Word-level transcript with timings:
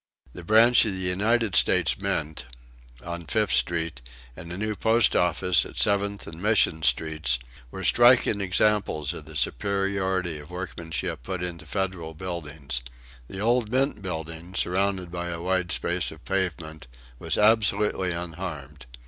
The 0.33 0.43
branch 0.43 0.83
of 0.85 0.93
the 0.93 0.97
United 0.97 1.53
States 1.53 1.95
Mint, 1.99 2.45
on 3.05 3.27
Fifth 3.27 3.51
Street, 3.53 4.01
and 4.35 4.49
the 4.49 4.57
new 4.57 4.73
Post 4.75 5.15
Office 5.15 5.63
at 5.63 5.77
Seventh 5.77 6.25
and 6.25 6.41
Mission 6.41 6.81
Streets, 6.81 7.37
were 7.69 7.83
striking 7.83 8.41
examples 8.41 9.13
of 9.13 9.25
the 9.25 9.35
superiority 9.35 10.39
of 10.39 10.49
workmanship 10.49 11.21
put 11.21 11.43
into 11.43 11.67
Federal 11.67 12.15
buildings. 12.15 12.81
The 13.27 13.41
old 13.41 13.71
Mint 13.71 14.01
building, 14.01 14.55
surrounded 14.55 15.11
by 15.11 15.27
a 15.27 15.39
wide 15.39 15.71
space 15.71 16.09
of 16.09 16.25
pavement, 16.25 16.87
was 17.19 17.37
absolutely 17.37 18.11
unharmed. 18.11 18.87